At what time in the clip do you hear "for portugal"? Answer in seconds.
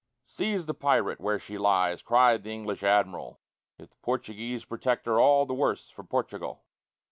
5.91-6.63